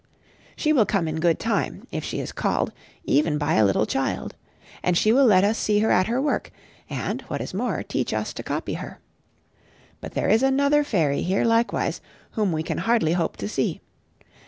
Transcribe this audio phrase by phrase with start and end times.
[0.55, 2.71] She will come in good time, if she is called,
[3.03, 4.33] even by a little child.
[4.81, 6.51] And she will let us see her at her work,
[6.89, 8.99] and, what is more, teach us to copy her.
[9.99, 12.01] But there is another fairy here likewise,
[12.31, 13.79] whom we can hardly hope to see.